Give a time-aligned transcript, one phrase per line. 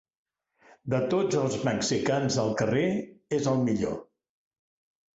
[0.93, 2.89] De tots els mexicans del carrer,
[3.41, 3.99] és el millor.